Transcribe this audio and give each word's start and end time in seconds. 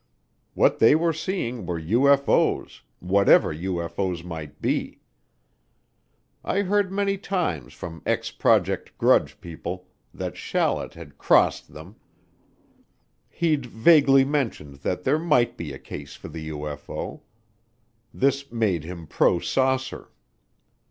What 0.55 0.79
they 0.79 0.95
were 0.95 1.13
seeing 1.13 1.67
were 1.67 1.79
UFO's, 1.79 2.81
whatever 3.01 3.53
UFO's 3.53 4.23
might 4.23 4.59
be. 4.59 4.99
I 6.43 6.63
heard 6.63 6.91
many 6.91 7.19
times 7.19 7.73
from 7.75 8.01
ex 8.03 8.31
Project 8.31 8.97
Grudge 8.97 9.39
people 9.39 9.87
that 10.11 10.33
Shallet 10.35 10.95
had 10.95 11.19
"crossed" 11.19 11.71
them, 11.75 11.97
he'd 13.29 13.67
vaguely 13.67 14.25
mentioned 14.25 14.77
that 14.77 15.03
there 15.03 15.19
might 15.19 15.55
be 15.55 15.71
a 15.71 15.77
case 15.77 16.15
for 16.15 16.29
the 16.29 16.49
UFO. 16.49 17.21
This 18.11 18.51
made 18.51 18.83
him 18.83 19.05
pro 19.05 19.37
saucer. 19.37 20.09